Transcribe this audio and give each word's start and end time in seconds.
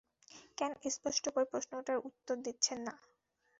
কেন 0.57 0.71
স্পষ্ট 0.89 1.25
করে 1.33 1.45
প্রশ্নটার 1.51 1.97
উত্তর 2.07 2.35
দিচ্ছেন 2.45 2.79
না? 2.87 2.93